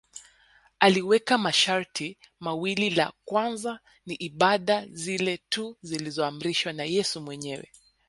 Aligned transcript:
Aliweka 0.79 1.37
masharti 1.37 2.17
mawili 2.39 2.89
la 2.89 3.13
kwanza 3.25 3.79
ni 4.05 4.15
ibada 4.15 4.87
zile 4.91 5.37
tu 5.49 5.77
zilizoamriwa 5.81 6.73
na 6.73 6.83
Yesu 6.83 7.21
mwenyewe 7.21 7.69